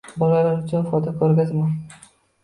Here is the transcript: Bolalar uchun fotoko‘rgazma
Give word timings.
Bolalar 0.21 0.61
uchun 0.61 0.87
fotoko‘rgazma 0.93 1.67